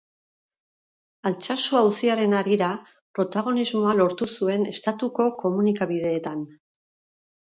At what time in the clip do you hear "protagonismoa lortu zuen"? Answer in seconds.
3.19-4.65